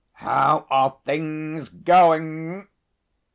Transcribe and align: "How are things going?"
"How 0.13 0.65
are 0.71 0.97
things 1.05 1.69
going?" 1.69 2.67